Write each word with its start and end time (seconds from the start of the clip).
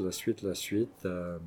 La 0.00 0.12
suite, 0.12 0.42
la 0.42 0.54
suite. 0.54 1.04
Euh, 1.04 1.38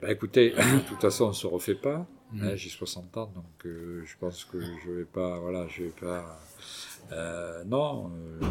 bah, 0.00 0.10
écoutez, 0.10 0.50
de 0.50 0.88
toute 0.88 1.00
façon, 1.00 1.26
on 1.26 1.28
ne 1.28 1.32
se 1.34 1.46
refait 1.46 1.74
pas. 1.74 2.06
Mm. 2.32 2.42
Hein, 2.44 2.56
J'ai 2.56 2.68
60 2.70 3.16
ans, 3.16 3.32
donc 3.34 3.66
euh, 3.66 4.02
je 4.04 4.14
pense 4.18 4.44
que 4.44 4.60
je 4.60 4.90
vais 4.90 5.04
pas. 5.04 5.38
Voilà, 5.38 5.66
je 5.68 5.84
vais 5.84 5.90
pas. 6.00 6.38
euh, 7.12 7.62
non, 7.64 8.10
euh, 8.42 8.46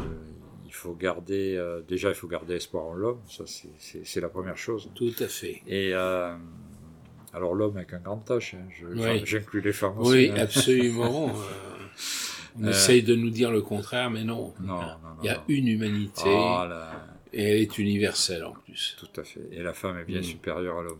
il 0.65 0.73
faut 0.73 0.93
garder. 0.93 1.61
déjà, 1.87 2.09
il 2.09 2.15
faut 2.15 2.27
garder 2.27 2.55
espoir 2.55 2.85
en 2.85 2.93
l'homme. 2.93 3.19
Ça, 3.29 3.43
c'est- 3.47 4.21
la 4.21 4.29
première 4.29 4.57
chose. 4.57 4.89
Tout 4.95 5.13
à 5.19 5.27
fait. 5.27 5.61
Et 5.67 5.93
alors, 5.93 7.55
l'homme 7.55 7.77
avec 7.77 7.93
un 7.93 7.99
grand 7.99 8.23
H, 8.29 8.55
hein, 8.55 8.59
Oui. 8.95 9.21
j'inclus 9.25 9.61
les 9.61 9.73
femmes 9.73 9.97
aussi. 9.97 10.11
Oui, 10.11 10.31
hein. 10.31 10.35
absolument. 10.41 11.31
on 12.61 12.67
essaye 12.67 13.01
de 13.01 13.15
nous 13.15 13.31
dire 13.31 13.51
le 13.51 13.61
contraire, 13.61 14.11
mais 14.11 14.23
non. 14.23 14.53
Non, 14.59 14.73
non, 14.75 14.81
non. 14.81 14.87
Il 15.23 15.25
y 15.25 15.29
a 15.29 15.43
une 15.47 15.67
humanité 15.67 16.21
Oh 16.27 16.65
là, 16.67 17.02
et 17.33 17.43
elle 17.43 17.61
est 17.61 17.77
universelle 17.77 18.43
en 18.43 18.53
plus. 18.53 18.95
tout 18.99 19.19
à 19.19 19.23
fait. 19.23 19.41
Et 19.51 19.61
la 19.63 19.73
femme 19.73 19.97
est 19.97 20.05
bien 20.05 20.19
Mm. 20.19 20.23
supérieure 20.23 20.79
à 20.79 20.83
l'homme. 20.83 20.99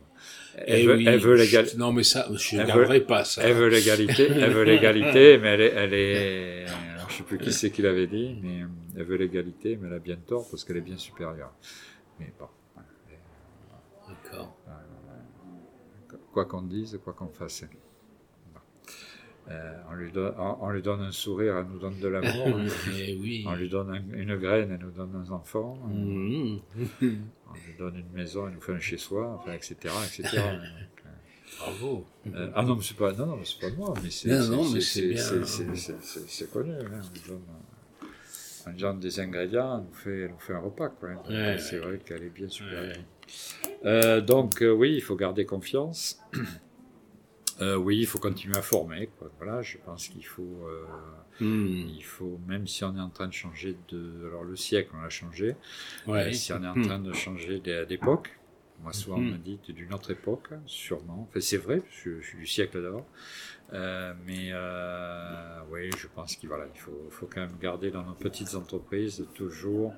Eh 0.58 0.62
Elle, 0.68 0.88
veut, 0.88 0.96
oui, 0.96 1.06
elle 1.08 1.20
veut 1.20 1.36
je- 1.38 1.44
l'égalité. 1.44 1.78
Non, 1.78 1.92
mais 1.94 2.04
ça, 2.04 2.28
je 2.34 2.56
ne 2.58 2.64
garderai 2.66 3.02
pas 3.02 3.24
ça. 3.26 3.42
Elle 3.44 3.54
veut 3.56 3.68
l'égalité, 3.70 4.28
elle 4.30 4.52
veut 4.52 4.64
l'égalité, 4.64 5.38
mais 5.38 5.50
elle 5.50 5.62
est, 5.62 5.74
elle 5.76 5.94
est, 5.94 6.66
alors, 6.96 7.10
je 7.10 7.18
sais 7.18 7.24
plus 7.24 7.38
qui 7.38 7.52
c'est 7.52 7.72
qui 7.72 7.82
l'avait 7.82 8.08
dit, 8.08 8.36
mais 8.42 8.62
euh, 8.64 8.68
elle 8.98 9.04
veut 9.04 9.18
l'égalité, 9.18 9.78
mais 9.80 9.88
elle 9.88 9.96
a 9.96 10.00
bien 10.00 10.18
tort 10.18 10.48
parce 10.50 10.64
qu'elle 10.64 10.78
est 10.78 10.82
bien 10.82 10.98
supérieure. 10.98 11.54
Mais 12.20 12.32
bon. 12.40 12.48
D'accord. 14.08 14.56
quoi 16.32 16.46
qu'on 16.46 16.62
dise, 16.64 17.00
quoi 17.04 17.14
qu'on 17.14 17.28
fasse. 17.30 17.64
Euh, 19.52 19.74
on, 19.92 19.96
lui 19.96 20.12
donne, 20.12 20.34
on, 20.38 20.58
on 20.62 20.70
lui 20.70 20.82
donne 20.82 21.02
un 21.02 21.12
sourire, 21.12 21.58
elle 21.58 21.66
nous 21.66 21.80
donne 21.80 22.00
de 22.00 22.08
l'amour. 22.08 22.48
hein. 22.48 22.66
Oui. 22.88 23.44
On 23.48 23.56
lui 23.56 23.68
donne 23.70 23.90
un- 23.90 24.18
une 24.18 24.38
graine, 24.38 24.72
elle 24.72 24.86
nous 24.86 24.92
donne 24.92 25.14
un 25.16 25.32
enfant. 25.32 25.78
Mhm. 25.88 26.60
On 27.02 27.54
lui 27.54 27.76
donne 27.78 27.98
une 27.98 28.12
maison, 28.14 28.48
elle 28.48 28.54
nous 28.56 28.62
fait 28.62 28.72
un 28.74 28.80
chez-soi, 28.80 29.40
enfin, 29.40 29.52
etc., 29.54 29.76
etc. 30.06 30.38
Donc, 30.38 31.04
Bravo. 31.60 32.06
euh, 32.34 32.50
ah 32.56 32.64
non, 32.64 32.76
mais 32.78 32.82
c'est 32.82 32.98
pas, 32.98 33.12
non, 33.14 33.26
non, 33.28 33.36
mais 33.38 33.44
c'est 33.46 33.60
pas 33.60 33.76
moi, 33.76 33.94
mais 34.02 34.10
c'est, 34.10 34.30
connu. 36.52 36.72
Hein. 36.72 37.02
On, 37.04 37.14
lui 37.14 37.22
donne, 37.28 37.42
on 38.66 38.70
lui 38.72 38.78
donne 38.78 39.00
des 39.00 39.20
ingrédients, 39.20 39.78
elle 39.78 39.84
nous 39.86 39.94
fait, 39.94 40.20
elle 40.22 40.32
nous 40.32 40.40
fait 40.40 40.54
un 40.54 40.60
repas, 40.60 40.90
quoi. 40.90 41.10
Ouais, 41.30 41.58
c'est 41.60 41.78
vrai 41.80 42.00
qu'elle 42.04 42.24
est 42.24 42.34
bien 42.34 42.48
supérieure. 42.48 42.96
Ouais. 42.96 43.76
Euh, 43.86 44.22
donc 44.22 44.64
oui, 44.66 44.96
il 44.96 45.02
faut 45.02 45.16
garder 45.16 45.46
confiance. 45.46 46.20
Euh, 47.62 47.76
oui, 47.76 48.00
il 48.00 48.08
faut 48.08 48.20
continuer 48.20 48.58
à 48.58 48.62
former. 48.62 49.08
Quoi. 49.20 49.30
Voilà, 49.38 49.62
je 49.62 49.78
pense 49.78 50.08
qu'il 50.08 50.26
faut, 50.26 50.68
euh, 50.68 50.86
Mhm. 51.40 51.90
il 51.96 52.04
faut, 52.04 52.40
même 52.48 52.68
si 52.68 52.84
on 52.84 52.96
est 52.98 53.02
en 53.02 53.10
train 53.10 53.28
de 53.28 53.34
changer 53.34 53.78
de, 53.90 54.26
alors 54.28 54.44
le 54.44 54.56
siècle, 54.56 54.90
on 54.98 55.02
l'a 55.02 55.10
changé. 55.10 55.56
Ouais. 56.08 56.28
Euh, 56.28 56.32
si 56.32 56.52
on 56.54 56.64
est 56.64 56.68
en 56.68 56.76
Mhm. 56.76 56.86
train 56.88 57.00
de 57.00 57.14
changer 57.14 57.60
d'é- 57.60 57.86
d'époque, 57.86 58.40
moi 58.82 58.92
souvent 58.92 59.18
on 59.18 59.22
Mhm. 59.22 59.34
me 59.34 59.38
dit 59.38 59.60
d'une 59.70 59.94
autre 59.94 60.12
époque, 60.12 60.50
sûrement. 60.66 61.28
Enfin, 61.30 61.40
c'est 61.40 61.58
vrai, 61.58 61.80
que 61.80 61.86
je 62.22 62.22
suis 62.22 62.38
du 62.40 62.48
siècle 62.48 62.82
d'avant. 62.82 63.08
Euh, 63.74 64.14
mais 64.26 64.52
oui, 65.72 65.90
je 65.98 66.08
pense 66.08 66.36
qu'il 66.36 66.50
voilà, 66.50 66.66
il 66.74 66.80
faut, 66.80 67.08
faut 67.12 67.28
quand 67.28 67.42
même 67.42 67.58
garder 67.62 67.92
dans 67.92 68.04
nos 68.04 68.14
petites 68.14 68.56
entreprises 68.56 69.26
toujours 69.36 69.94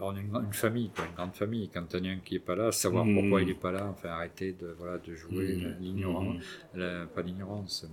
on 0.00 0.16
est 0.16 0.20
une, 0.20 0.34
une 0.34 0.52
famille, 0.52 0.90
quoi, 0.94 1.04
une 1.06 1.14
grande 1.14 1.34
famille. 1.34 1.68
Quand 1.72 1.84
il 1.94 2.06
y 2.06 2.08
a 2.08 2.12
un 2.12 2.18
qui 2.18 2.34
n'est 2.34 2.40
pas 2.40 2.54
là, 2.56 2.72
savoir 2.72 3.04
Mhm. 3.04 3.14
pourquoi 3.20 3.42
il 3.42 3.48
n'est 3.48 3.54
pas 3.54 3.72
là, 3.72 3.86
enfin 3.90 4.10
arrêter 4.10 4.52
de, 4.52 4.74
voilà, 4.78 4.98
de 4.98 5.14
jouer 5.14 5.56
la- 5.56 5.70
l'ignorance, 5.78 6.42
la- 6.74 7.06
pas 7.06 7.22
l'ignorance, 7.22 7.86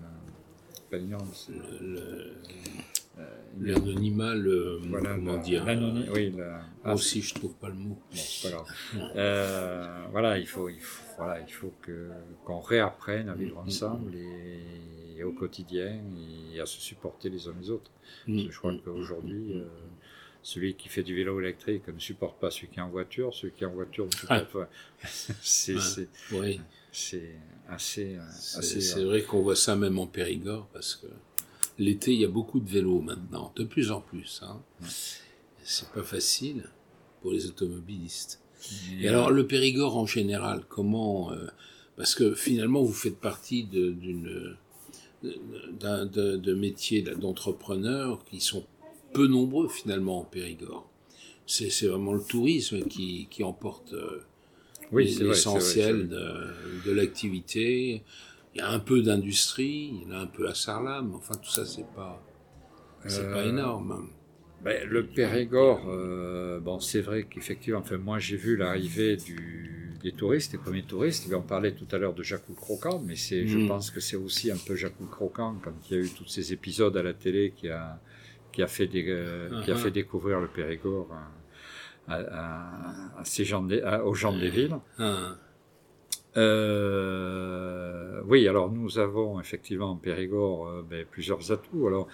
pas 0.92 0.98
l'ignorance, 0.98 1.50
euh, 1.52 2.34
L'anonymat, 3.62 4.36
le. 4.36 4.80
voilà, 4.90 5.16
comment 5.16 5.34
la- 5.34 5.38
dire 5.40 5.64
oui, 6.14 6.34
la- 6.36 6.62
ah, 6.84 6.94
aussi, 6.94 7.22
je 7.22 7.34
trouve 7.34 7.54
pas 7.56 7.70
le 7.70 7.76
mot. 7.76 7.90
Bon, 7.96 8.00
c'est 8.12 8.50
pas 8.50 8.56
grave. 8.58 8.68
Euh, 9.16 10.06
voilà, 10.12 10.38
il 10.38 10.46
faut, 10.48 10.68
il 10.68 10.82
faut, 10.82 11.04
voilà, 11.18 11.40
il 11.40 11.52
faut 11.54 11.72
que 11.82 12.10
qu'on 12.44 12.60
réapprenne 12.60 13.30
à 13.30 13.34
vivre 13.34 13.58
ensemble 13.60 14.14
et, 14.16 15.20
et 15.20 15.24
au 15.24 15.32
quotidien 15.32 16.02
et 16.54 16.60
à 16.60 16.66
se 16.66 16.82
supporter 16.82 17.30
les 17.30 17.48
uns 17.48 17.54
les 17.62 17.70
autres. 17.70 17.90
Je 18.28 18.58
crois 18.58 18.74
qu'aujourd'hui, 18.84 19.54
euh, 19.54 19.66
celui 20.48 20.76
qui 20.76 20.90
fait 20.90 21.02
du 21.02 21.16
vélo 21.16 21.40
électrique 21.42 21.88
ne 21.88 21.98
supporte 22.00 22.40
pas 22.40 22.52
celui 22.52 22.68
qui 22.68 22.78
est 22.78 22.84
en 22.84 22.90
voiture, 22.90 23.34
celui 23.34 23.52
qui 23.54 23.64
est 23.64 23.68
en 23.68 23.72
voiture 23.74 24.06
ne 24.06 24.12
supporte 24.12 24.46
pas. 24.52 24.70
C'est 25.42 25.74
Ouais. 25.74 26.08
Oui. 26.34 26.62
assez, 27.68 28.16
euh, 28.16 28.22
C'est 28.40 28.58
assez. 28.60 28.82
c'est 28.82 29.00
euh, 29.00 29.06
vrai 29.06 29.24
qu'on 29.24 29.42
voit 29.42 29.56
ça 29.56 29.76
même 29.76 29.98
en 29.98 30.06
Périgord 30.06 30.68
parce 30.72 30.96
que 30.96 31.08
l'été, 31.80 32.14
il 32.14 32.22
y 32.22 32.26
a 32.26 32.30
beaucoup 32.30 32.60
de 32.60 32.70
vélos 32.70 33.02
maintenant, 33.02 33.52
de 33.56 33.64
plus 33.64 33.90
en 33.92 34.02
plus. 34.02 34.42
Hein. 34.44 34.62
C'est 35.64 35.90
pas 35.90 36.04
facile 36.04 36.70
pour 37.22 37.32
les 37.32 37.48
automobilistes. 37.48 38.40
Et 39.02 39.08
alors, 39.10 39.32
le 39.32 39.48
Périgord 39.48 39.98
en 39.98 40.06
général, 40.06 40.64
comment. 40.70 41.32
euh, 41.34 41.48
parce 41.98 42.14
que 42.14 42.36
finalement, 42.36 42.84
vous 42.84 42.94
faites 42.94 43.18
partie 43.20 43.64
de- 43.64 43.92
d'une. 43.92 44.56
d'un- 45.80 46.06
de, 46.06 46.36
de 46.38 46.54
métiers 46.54 47.02
d'entrepreneurs 47.02 48.24
qui 48.26 48.40
sont 48.40 48.64
peu 49.16 49.28
nombreux 49.28 49.68
finalement 49.70 50.20
en 50.22 50.26
Périgord. 50.26 50.90
C'est 51.46 51.70
c'est 51.70 51.88
vraiment 51.88 52.14
le 52.14 52.24
tourisme 52.24 52.84
qui, 52.86 53.28
qui 53.30 53.44
emporte 53.44 53.94
euh, 53.94 54.22
oui, 54.92 55.12
c'est 55.12 55.24
vrai, 55.24 55.36
c'est 55.36 55.50
vrai, 55.50 55.62
c'est 55.62 55.84
l'essentiel 55.84 56.08
de, 56.10 56.26
de 56.86 56.92
l'activité. 56.92 58.04
Il 58.54 58.60
y 58.60 58.62
a 58.62 58.70
un 58.70 58.80
peu 58.80 59.02
d'industrie, 59.02 59.92
il 59.94 60.04
y 60.04 60.06
en 60.08 60.16
a 60.18 60.20
un 60.22 60.28
peu 60.28 60.48
à 60.48 60.56
Sarlam. 60.56 61.14
Enfin, 61.16 61.36
tout 61.36 61.50
ça, 61.52 61.66
c'est 61.66 61.88
pas, 61.96 62.22
c'est 63.06 63.30
pas 63.32 63.44
Euh, 63.44 63.50
énorme. 63.50 64.10
Ben, 64.64 64.88
le 64.88 65.06
Périgord, 65.06 65.84
euh, 65.90 66.60
bon, 66.60 66.80
c'est 66.80 67.02
vrai 67.02 67.26
qu'effectivement, 67.30 67.80
enfin, 67.80 67.98
moi 67.98 68.18
j'ai 68.20 68.38
vu 68.38 68.56
l'arrivée 68.58 69.18
du, 69.18 69.94
des 70.02 70.12
touristes, 70.14 70.52
des 70.54 70.58
premiers 70.58 70.84
touristes. 70.84 71.32
On 71.34 71.42
parlait 71.42 71.74
tout 71.74 71.88
à 71.92 71.98
l'heure 72.00 72.14
de 72.16 72.24
Jacques 72.24 72.54
Croquant, 72.56 73.00
mais 73.06 73.16
c'est, 73.16 73.46
je 73.48 73.58
Mm. 73.60 73.68
pense 73.68 73.92
que 73.92 74.00
c'est 74.00 74.16
aussi 74.16 74.52
un 74.52 74.58
peu 74.58 74.76
Jacques 74.76 74.96
Croquant 75.12 75.56
quand 75.64 75.74
il 75.90 75.98
y 75.98 76.00
a 76.00 76.04
eu 76.04 76.10
tous 76.10 76.26
ces 76.28 76.54
épisodes 76.54 76.96
à 76.98 77.04
la 77.04 77.14
télé 77.14 77.54
qui 77.56 77.70
a, 77.70 78.00
qui 78.56 78.64
a, 78.64 78.68
fait, 78.68 78.88
des, 78.88 79.04
euh, 79.10 79.50
qui 79.64 79.72
a 79.72 79.76
Uh-huh. 79.76 79.78
fait 79.78 79.92
découvrir 79.92 80.40
le 80.40 80.48
Périgord 80.48 81.08
à, 82.08 82.14
à- 82.16 82.22
à- 82.42 83.20
à 83.20 83.26
ces 83.26 83.44
gens 83.44 83.68
à- 83.84 84.02
aux 84.04 84.14
gens 84.14 84.32
des 84.32 84.50
villes. 84.50 84.78
Hein, 84.98 85.38
Euh, 86.38 88.22
oui, 88.26 88.48
alors 88.48 88.72
nous 88.72 88.98
avons 89.00 89.40
effectivement 89.40 89.92
en 89.92 89.96
Périgord 89.98 90.68
euh, 90.68 90.86
ben, 90.90 91.06
plusieurs 91.10 91.52
atouts. 91.52 91.88
Alors, 91.88 92.08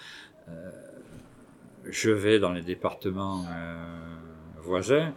euh, 0.48 0.70
je 1.88 2.10
vais 2.10 2.38
dans 2.38 2.52
les 2.52 2.62
départements 2.62 3.44
voisins. 4.60 5.12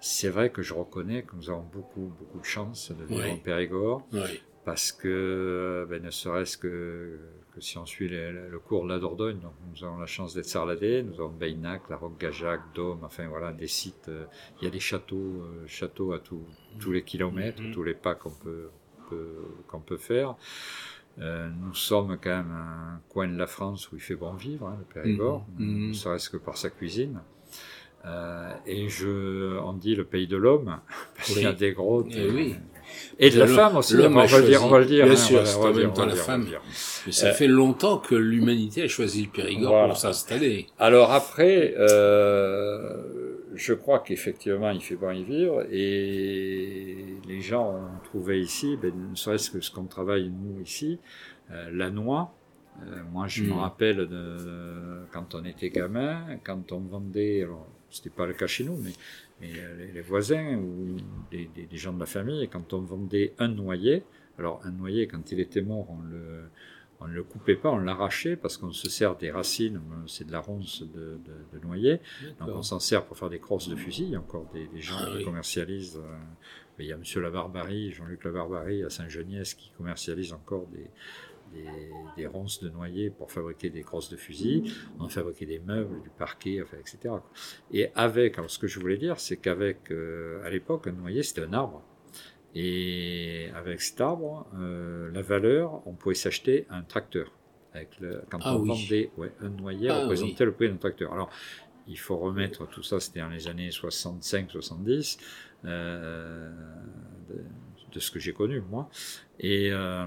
C'est 0.00 0.28
vrai 0.28 0.50
que 0.50 0.62
je 0.62 0.74
reconnais 0.74 1.22
que 1.22 1.34
nous 1.36 1.48
avons 1.50 1.62
beaucoup, 1.72 2.12
beaucoup 2.18 2.38
de 2.40 2.44
chance 2.44 2.90
de 2.92 3.04
vivre 3.04 3.22
Oui. 3.24 3.30
en 3.32 3.36
Périgord 3.38 4.06
oui. 4.12 4.42
Parce 4.64 4.92
que, 4.92 5.86
ben, 5.90 6.02
ne 6.02 6.10
serait-ce 6.10 6.56
que, 6.56 7.18
que 7.54 7.60
si 7.60 7.76
on 7.78 7.86
suit 7.86 8.08
le, 8.08 8.48
le 8.48 8.58
cours 8.58 8.84
de 8.84 8.88
la 8.88 8.98
Dordogne, 8.98 9.38
donc 9.40 9.52
nous 9.70 9.84
avons 9.84 9.98
la 9.98 10.06
chance 10.06 10.34
d'être 10.34 10.46
sarladés, 10.46 11.02
nous 11.02 11.14
avons 11.20 11.28
Beynac, 11.32 11.82
la 11.90 11.96
Roque-Gajac, 11.96 12.60
Dôme, 12.74 13.00
enfin 13.04 13.26
voilà, 13.28 13.52
des 13.52 13.66
sites, 13.68 14.08
euh, 14.08 14.24
il 14.60 14.64
y 14.64 14.66
a 14.66 14.70
des 14.70 14.80
châteaux, 14.80 15.16
euh, 15.42 15.64
châteaux 15.66 16.12
à 16.12 16.18
tous 16.18 16.42
tous 16.80 16.92
les 16.92 17.02
kilomètres, 17.02 17.62
Mhm. 17.62 17.72
tous 17.72 17.82
les 17.84 17.94
pas 17.94 18.14
qu'on 18.14 18.30
peut, 18.32 18.68
peut- 19.10 19.44
qu'on 19.68 19.80
peut 19.80 19.96
faire. 19.98 20.34
Euh, 21.20 21.48
nous 21.60 21.74
sommes 21.74 22.18
quand 22.20 22.30
même 22.36 22.50
un 22.50 23.00
coin 23.08 23.28
de 23.28 23.36
la 23.38 23.46
France 23.46 23.92
où 23.92 23.96
il 23.96 24.00
fait 24.00 24.16
bon 24.16 24.32
vivre, 24.34 24.66
hein, 24.66 24.76
le 24.78 24.84
Périgord, 24.92 25.46
Mhm. 25.58 25.66
Mhm. 25.66 25.88
ne 25.88 25.92
serait-ce 25.92 26.28
que 26.30 26.36
par 26.38 26.56
sa 26.56 26.70
cuisine. 26.70 27.20
Euh, 28.06 28.52
et 28.66 28.88
je, 28.88 29.56
on 29.60 29.72
dit 29.74 29.94
le 29.94 30.04
pays 30.04 30.26
de 30.26 30.36
l'homme, 30.36 30.80
parce 31.16 31.32
qu'il 31.32 31.42
y 31.42 31.46
a 31.46 31.52
des 31.52 31.72
grottes. 31.72 32.08
Eh 32.10 32.28
oui. 32.30 32.56
Et 33.18 33.30
de 33.30 33.38
la 33.38 33.46
femme 33.46 33.76
aussi, 33.76 33.94
on 33.94 33.98
va 34.10 34.22
le 34.22 34.26
dire, 34.26 34.28
choisi. 34.28 34.56
on 34.64 34.68
va 34.68 34.78
le 34.80 34.84
dire. 34.86 35.04
Bien 35.04 35.12
hein, 35.14 35.16
sûr, 35.16 35.46
c'est 35.46 35.56
en 35.56 35.72
même 35.72 35.92
temps 35.92 36.06
la 36.06 36.14
femme. 36.16 36.46
Mais 37.06 37.12
ça 37.12 37.28
Euh, 37.28 37.32
fait 37.32 37.46
longtemps 37.46 37.98
que 37.98 38.14
l'humanité 38.14 38.82
a 38.82 38.88
choisi 38.88 39.22
le 39.24 39.28
Périgord 39.30 39.70
Voilà. 39.72 39.88
pour 39.88 39.96
s'installer. 39.96 40.66
Alors 40.78 41.12
après, 41.12 41.74
euh, 41.78 43.36
je 43.54 43.72
crois 43.74 44.00
qu'effectivement, 44.00 44.70
il 44.70 44.80
fait 44.80 44.96
bon 44.96 45.10
y 45.12 45.22
vivre 45.24 45.64
et 45.70 46.96
les 47.28 47.40
gens 47.40 47.70
ont 47.70 48.04
trouvé 48.04 48.40
ici, 48.40 48.76
ben, 48.80 48.92
ne 49.10 49.14
serait-ce 49.14 49.50
que 49.50 49.60
ce 49.60 49.70
qu'on 49.70 49.84
travaille 49.84 50.30
nous 50.30 50.60
ici, 50.62 50.98
euh, 51.50 51.68
la 51.72 51.90
noix. 51.90 52.32
Euh, 52.82 53.02
moi, 53.12 53.26
je 53.28 53.44
me 53.44 53.50
Mm. 53.50 53.58
rappelle 53.60 53.96
de, 54.08 55.04
quand 55.12 55.34
on 55.36 55.44
était 55.44 55.70
gamin, 55.70 56.22
quand 56.44 56.72
on 56.72 56.80
vendait, 56.80 57.42
alors 57.44 57.66
c'était 57.94 58.10
pas 58.10 58.26
le 58.26 58.34
cas 58.34 58.46
chez 58.46 58.64
nous, 58.64 58.76
mais, 58.76 58.92
mais 59.40 59.52
euh, 59.58 59.76
les, 59.78 59.92
les 59.92 60.00
voisins 60.02 60.56
ou 60.56 60.96
des, 61.30 61.48
des- 61.54 61.66
des 61.66 61.76
gens 61.76 61.92
de 61.92 62.00
la 62.00 62.06
famille, 62.06 62.48
quand 62.48 62.72
on 62.72 62.80
vendait 62.80 63.32
un 63.38 63.48
noyer, 63.48 64.02
alors 64.38 64.60
un 64.64 64.70
noyer, 64.72 65.06
quand 65.06 65.30
il 65.32 65.40
était 65.40 65.62
mort, 65.62 65.86
on 65.90 66.00
le, 66.02 66.44
on 67.00 67.06
ne 67.08 67.12
le 67.14 67.22
coupait 67.22 67.56
pas, 67.56 67.70
on 67.70 67.78
l'arrachait 67.78 68.36
parce 68.36 68.56
qu'on 68.56 68.72
se 68.72 68.88
sert 68.88 69.16
des 69.16 69.30
racines, 69.30 69.80
c'est 70.06 70.26
de 70.26 70.32
la 70.32 70.40
ronce 70.40 70.82
de, 70.82 71.18
de, 71.26 71.58
de 71.58 71.64
noyer. 71.64 72.00
Donc 72.40 72.48
on 72.56 72.62
s'en 72.62 72.80
sert 72.80 73.04
pour 73.04 73.16
faire 73.18 73.30
des 73.30 73.38
crosses 73.40 73.68
de 73.68 73.76
fusil. 73.76 74.04
Il 74.04 74.10
y 74.10 74.16
a 74.16 74.20
encore 74.20 74.46
des, 74.54 74.66
des 74.68 74.80
gens 74.80 74.96
Ah 74.98 75.06
qui 75.10 75.16
oui. 75.18 75.24
commercialisent. 75.24 75.96
euh, 75.98 76.16
il 76.80 76.86
y 76.86 76.92
a 76.92 76.96
Monsieur 76.96 77.20
Labarbarie, 77.20 77.92
Jean-Luc 77.92 78.24
Labarbarie 78.24 78.82
à 78.82 78.90
Saint-Geniès 78.90 79.54
qui 79.54 79.70
commercialise 79.78 80.32
encore 80.32 80.66
des, 80.72 80.90
des, 81.54 81.64
des 82.16 82.26
ronces 82.26 82.62
de 82.62 82.68
noyer 82.68 83.10
pour 83.10 83.30
fabriquer 83.30 83.70
des 83.70 83.82
crosses 83.82 84.10
de 84.10 84.16
fusil. 84.16 84.72
On 85.00 85.08
fabriquait 85.08 85.46
des 85.46 85.60
meubles, 85.60 86.02
du 86.02 86.10
parquet, 86.10 86.60
enfin, 86.62 86.76
etc. 86.78 87.14
Et 87.72 87.88
avec, 87.94 88.36
alors 88.38 88.50
ce 88.50 88.58
que 88.58 88.66
je 88.66 88.78
voulais 88.80 88.98
dire, 88.98 89.18
c'est 89.20 89.36
qu'avec, 89.36 89.90
euh, 89.90 90.44
à 90.44 90.50
l'époque, 90.50 90.86
un 90.86 90.92
noyer 90.92 91.22
c'était 91.22 91.42
un 91.42 91.52
arbre. 91.52 91.82
Et 92.56 93.48
avec 93.54 93.80
cet 93.80 94.00
arbre, 94.00 94.46
euh, 94.56 95.10
la 95.12 95.22
valeur, 95.22 95.82
on 95.86 95.92
pouvait 95.94 96.14
s'acheter 96.14 96.66
un 96.70 96.82
tracteur. 96.82 97.32
Avec 97.72 97.98
le, 97.98 98.22
quand 98.30 98.38
Ah 98.42 98.54
on 98.56 98.60
oui. 98.60 98.68
vendait 98.68 99.10
ouais, 99.16 99.32
un 99.40 99.48
noyer, 99.48 99.88
Ah 99.90 100.02
représentait 100.02 100.44
le 100.44 100.52
prix 100.52 100.68
d'un 100.68 100.76
tracteur. 100.76 101.12
Alors, 101.12 101.30
il 101.88 101.98
faut 101.98 102.16
remettre 102.16 102.68
tout 102.68 102.82
ça, 102.84 103.00
c'était 103.00 103.20
dans 103.20 103.28
les 103.28 103.48
années 103.48 103.70
65-70, 103.70 105.18
euh, 105.64 106.50
de, 107.28 107.44
de 107.92 108.00
ce 108.00 108.10
que 108.12 108.20
j'ai 108.20 108.32
connu, 108.32 108.60
moi. 108.70 108.88
Et 109.40 109.72
euh, 109.72 110.06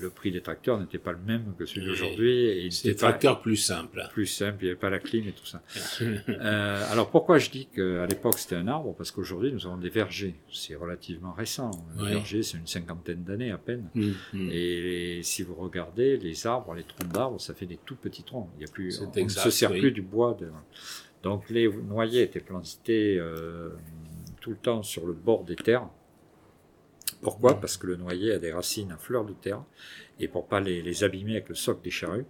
le 0.00 0.10
prix 0.10 0.30
des 0.30 0.40
tracteurs 0.40 0.78
n'était 0.80 0.98
pas 0.98 1.12
le 1.12 1.18
même 1.18 1.54
que 1.58 1.66
celui 1.66 1.86
d'aujourd'hui. 1.86 2.68
C'est 2.70 2.88
des 2.88 2.96
tracteurs 2.96 3.40
plus 3.40 3.56
simples. 3.56 4.08
plus 4.12 4.26
simple, 4.26 4.58
il 4.62 4.64
n'y 4.64 4.70
avait 4.70 4.78
pas 4.80 4.90
la 4.90 4.98
clim 4.98 5.26
et 5.28 5.32
tout 5.32 5.46
ça. 5.46 5.62
Euh, 6.40 6.92
alors 6.92 7.10
pourquoi 7.10 7.38
je 7.38 7.50
dis 7.50 7.66
qu'à 7.66 8.06
l'époque 8.06 8.38
c'était 8.38 8.56
un 8.56 8.66
arbre? 8.68 8.94
Parce 8.96 9.10
qu'aujourd'hui 9.10 9.52
nous 9.52 9.66
avons 9.66 9.76
des 9.76 9.90
vergers. 9.90 10.34
C'est 10.50 10.74
relativement 10.74 11.32
récent. 11.32 11.70
Un 11.98 12.04
Ouais. 12.04 12.10
verger, 12.10 12.42
c'est 12.42 12.56
une 12.58 12.66
cinquantaine 12.66 13.22
d'années 13.24 13.50
à 13.50 13.58
peine. 13.58 13.88
Mm, 13.94 14.10
mm. 14.32 14.48
Et 14.52 15.20
si 15.22 15.42
vous 15.42 15.54
regardez 15.54 16.16
les 16.16 16.46
arbres, 16.46 16.74
les 16.74 16.84
troncs 16.84 17.12
d'arbres, 17.12 17.40
ça 17.40 17.54
fait 17.54 17.66
des 17.66 17.78
tout 17.84 17.96
petits 17.96 18.22
troncs. 18.22 18.48
Il 18.58 18.62
y 18.62 18.64
a 18.68 18.72
plus, 18.72 19.00
on 19.00 19.10
exact, 19.12 19.46
ne 19.46 19.50
se 19.50 19.56
sert 19.58 19.70
oui. 19.72 19.80
plus 19.80 19.92
du 19.92 20.02
bois. 20.02 20.36
De... 20.40 20.48
Donc 21.22 21.48
les 21.50 21.68
noyers 21.68 22.22
étaient 22.22 22.40
plantés 22.40 23.18
euh, 23.18 23.70
tout 24.40 24.50
le 24.50 24.56
temps 24.56 24.82
sur 24.82 25.06
le 25.06 25.12
bord 25.12 25.44
des 25.44 25.56
terres. 25.56 25.88
Pourquoi? 27.20 27.60
Parce 27.60 27.76
que 27.76 27.86
le 27.86 27.96
noyer 27.96 28.32
a 28.32 28.38
des 28.38 28.52
racines 28.52 28.92
à 28.92 28.96
fleur 28.96 29.24
de 29.24 29.32
terre 29.32 29.62
et 30.18 30.28
pour 30.28 30.46
pas 30.46 30.60
les, 30.60 30.82
les 30.82 31.04
abîmer 31.04 31.32
avec 31.32 31.48
le 31.48 31.54
soc 31.54 31.82
des 31.82 31.90
charrues, 31.90 32.26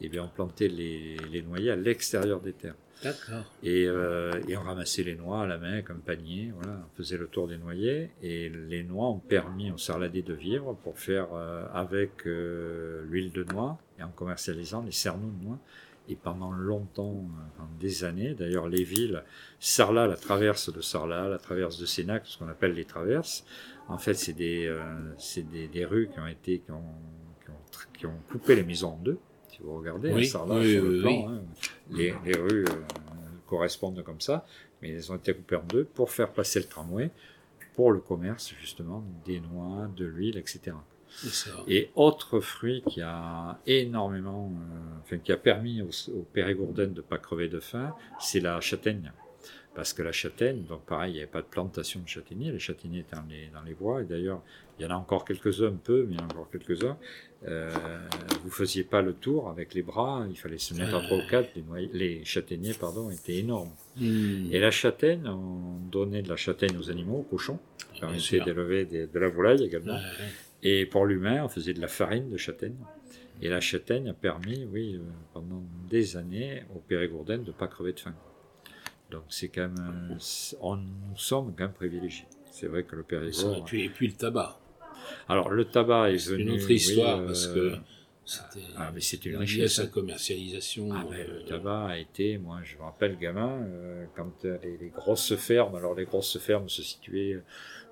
eh 0.00 0.08
bien 0.08 0.24
on 0.24 0.28
plantait 0.28 0.68
les, 0.68 1.16
les 1.30 1.42
noyers 1.42 1.70
à 1.70 1.76
l'extérieur 1.76 2.40
des 2.40 2.52
terres. 2.52 2.76
D'accord. 3.02 3.44
Et, 3.62 3.86
euh, 3.86 4.42
et 4.46 4.56
on 4.58 4.62
ramassait 4.62 5.02
les 5.02 5.14
noix 5.14 5.42
à 5.42 5.46
la 5.46 5.56
main 5.56 5.80
comme 5.80 6.00
panier, 6.00 6.52
voilà, 6.54 6.84
on 6.84 6.96
faisait 6.96 7.16
le 7.16 7.28
tour 7.28 7.48
des 7.48 7.56
noyers 7.56 8.10
et 8.22 8.50
les 8.50 8.82
noix 8.82 9.08
ont 9.08 9.18
permis 9.18 9.70
aux 9.70 9.78
sarladés 9.78 10.22
de 10.22 10.34
vivre 10.34 10.76
pour 10.84 10.98
faire 10.98 11.28
euh, 11.32 11.64
avec 11.72 12.26
euh, 12.26 13.02
l'huile 13.08 13.32
de 13.32 13.44
noix 13.44 13.78
et 13.98 14.02
en 14.02 14.10
commercialisant 14.10 14.82
les 14.82 14.92
cerneaux 14.92 15.30
de 15.30 15.44
noix. 15.44 15.58
Et 16.12 16.16
pendant 16.16 16.50
longtemps, 16.50 17.14
euh, 17.14 17.42
pendant 17.56 17.70
des 17.78 18.02
années, 18.04 18.34
d'ailleurs 18.34 18.68
les 18.68 18.82
villes, 18.84 19.22
Sarlat, 19.60 20.06
la 20.08 20.16
traverse 20.16 20.72
de 20.72 20.80
Sarlat, 20.80 21.28
la 21.28 21.38
traverse 21.38 21.78
de 21.78 21.86
Sénac, 21.86 22.22
ce 22.26 22.36
qu'on 22.36 22.48
appelle 22.48 22.72
les 22.74 22.84
traverses, 22.84 23.44
en 23.88 23.96
fait 23.96 24.14
c'est 24.14 24.32
des, 24.32 24.66
euh, 24.66 24.82
c'est 25.18 25.48
des, 25.48 25.68
des 25.68 25.84
rues 25.84 26.08
qui 26.12 26.18
ont 26.18 26.26
été, 26.26 26.58
qui 26.58 26.70
ont, 26.72 26.82
qui, 27.44 27.50
ont, 27.50 27.62
tr- 27.72 27.86
qui 27.96 28.06
ont 28.06 28.18
coupé 28.30 28.56
les 28.56 28.64
maisons 28.64 28.90
en 28.94 28.96
deux. 28.98 29.18
Si 29.50 29.58
vous 29.62 29.76
regardez, 29.78 30.12
Oui, 30.12 30.26
à 30.26 30.30
Sarlat, 30.30 30.56
oui, 30.56 30.72
sur 30.74 30.84
le 30.84 31.00
plan, 31.00 31.28
hein, 31.30 31.42
les, 31.92 32.14
les 32.24 32.36
rues 32.36 32.64
euh, 32.64 32.72
correspondent 33.46 34.02
comme 34.02 34.20
ça, 34.20 34.44
mais 34.82 34.90
elles 34.90 35.12
ont 35.12 35.16
été 35.16 35.32
coupées 35.32 35.56
en 35.56 35.64
deux 35.64 35.84
pour 35.84 36.10
faire 36.10 36.32
passer 36.32 36.58
le 36.58 36.66
tramway 36.66 37.10
pour 37.74 37.92
le 37.92 38.00
commerce 38.00 38.52
justement 38.60 39.04
des 39.24 39.38
noix, 39.40 39.88
de 39.96 40.04
l'huile, 40.06 40.36
etc. 40.38 40.72
Et 41.68 41.90
autre 41.94 42.40
fruit 42.40 42.82
qui 42.88 43.00
a 43.02 43.58
énormément, 43.66 44.52
euh, 44.54 45.00
enfin 45.02 45.18
qui 45.18 45.32
a 45.32 45.36
permis 45.36 45.82
aux, 45.82 46.10
aux 46.10 46.22
Périgourdins 46.32 46.86
de 46.86 46.96
ne 46.96 47.00
pas 47.00 47.18
crever 47.18 47.48
de 47.48 47.60
faim, 47.60 47.94
c'est 48.18 48.40
la 48.40 48.60
châtaigne. 48.60 49.12
Parce 49.74 49.92
que 49.92 50.02
la 50.02 50.10
châtaigne, 50.12 50.64
donc 50.64 50.84
pareil, 50.84 51.12
il 51.12 51.14
n'y 51.14 51.20
avait 51.20 51.30
pas 51.30 51.42
de 51.42 51.46
plantation 51.46 52.00
de 52.00 52.08
châtaigniers, 52.08 52.50
les 52.50 52.58
châtaigniers 52.58 53.00
étaient 53.00 53.14
dans 53.14 53.24
les, 53.30 53.46
dans 53.54 53.62
les 53.62 53.74
bois, 53.74 54.02
et 54.02 54.04
d'ailleurs, 54.04 54.42
il 54.78 54.82
y 54.82 54.86
en 54.86 54.90
a 54.90 54.94
encore 54.94 55.24
quelques-uns, 55.24 55.68
un 55.68 55.76
peu, 55.76 56.06
mais 56.08 56.14
il 56.14 56.20
y 56.20 56.20
en 56.20 56.26
a 56.26 56.30
encore 56.32 56.50
quelques-uns. 56.50 56.96
Euh, 57.46 57.70
vous 58.42 58.50
faisiez 58.50 58.82
pas 58.82 59.00
le 59.00 59.12
tour 59.12 59.48
avec 59.48 59.72
les 59.74 59.82
bras, 59.82 60.26
il 60.28 60.36
fallait 60.36 60.58
se 60.58 60.74
mettre 60.74 60.96
à 60.96 61.00
trois 61.00 61.18
ou 61.18 61.26
quatre, 61.30 61.50
les, 61.54 61.88
les 61.92 62.24
châtaigniers, 62.24 62.74
pardon, 62.74 63.10
étaient 63.10 63.36
énormes. 63.36 63.70
Mm. 63.96 64.48
Et 64.50 64.58
la 64.58 64.72
châtaigne, 64.72 65.28
on 65.28 65.78
donnait 65.90 66.22
de 66.22 66.28
la 66.28 66.36
châtaigne 66.36 66.76
aux 66.76 66.90
animaux, 66.90 67.18
aux 67.18 67.30
cochons, 67.30 67.60
Bien 67.92 68.00
permettait 68.00 68.20
sûr. 68.22 68.44
d'élever 68.44 68.84
de 68.86 69.18
la 69.18 69.28
volaille 69.28 69.62
également. 69.64 69.94
Ouais, 69.94 70.00
ouais. 70.00 70.49
Et 70.62 70.86
pour 70.86 71.06
l'humain, 71.06 71.44
on 71.44 71.48
faisait 71.48 71.72
de 71.74 71.80
la 71.80 71.88
farine 71.88 72.28
de 72.30 72.36
châtaigne. 72.36 72.76
Et 73.42 73.48
la 73.48 73.60
châtaigne 73.60 74.08
a 74.10 74.12
permis, 74.14 74.64
oui, 74.66 74.96
euh, 74.96 75.00
pendant 75.32 75.62
des 75.88 76.16
années, 76.16 76.62
aux 76.74 76.80
Périgourdins 76.80 77.38
de 77.38 77.46
ne 77.46 77.52
pas 77.52 77.66
crever 77.68 77.92
de 77.94 78.00
faim. 78.00 78.14
Donc 79.10 79.22
c'est 79.30 79.48
quand 79.48 79.62
même, 79.68 80.10
euh, 80.12 80.14
c'est- 80.18 80.56
on, 80.60 80.76
nous 80.76 81.16
sommes 81.16 81.54
quand 81.56 81.64
même 81.64 81.72
privilégiés. 81.72 82.26
C'est 82.50 82.66
vrai 82.66 82.82
que 82.84 82.94
le 82.96 83.02
Périgord. 83.02 83.56
Et 83.56 83.62
puis, 83.62 83.84
et 83.84 83.88
puis 83.88 84.08
le 84.08 84.12
tabac. 84.12 84.58
Alors 85.28 85.48
le 85.50 85.64
tabac 85.64 86.10
est 86.12 86.18
C'est 86.18 86.30
venu. 86.32 86.42
une 86.42 86.50
autre 86.50 86.66
oui, 86.68 86.74
histoire 86.74 87.20
euh, 87.20 87.26
parce 87.26 87.46
que 87.46 87.72
c'était 88.24 88.60
ah, 88.76 88.90
mais 88.94 89.00
c'était 89.00 89.30
une 89.30 89.36
lié 89.36 89.38
à 89.38 89.40
richesse. 89.40 89.72
sa 89.76 89.86
commercialisation. 89.86 90.88
Ah, 90.92 91.04
ben, 91.10 91.16
euh, 91.18 91.38
le 91.38 91.44
tabac 91.46 91.86
a 91.86 91.98
été, 91.98 92.38
moi 92.38 92.60
je 92.62 92.76
me 92.76 92.82
rappelle 92.82 93.16
gamin, 93.18 93.62
euh, 93.62 94.04
quand 94.14 94.44
les, 94.44 94.76
les 94.76 94.88
grosses 94.90 95.34
fermes, 95.36 95.74
alors 95.74 95.94
les 95.94 96.04
grosses 96.04 96.38
fermes 96.38 96.68
se 96.68 96.82
situaient 96.82 97.40